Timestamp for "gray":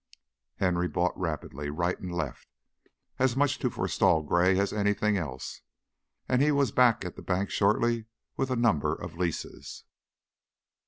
4.23-4.57